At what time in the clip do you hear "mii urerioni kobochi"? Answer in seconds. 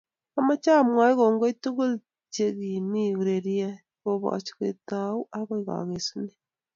2.91-4.51